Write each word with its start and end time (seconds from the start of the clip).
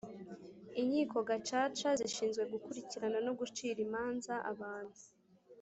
inkiko 0.81 1.17
gacaca 1.29 1.89
zishinzwe 1.99 2.43
gukurikirana 2.53 3.17
no 3.25 3.31
gucira 3.39 3.77
imanza 3.87 4.33
abantu 4.51 4.99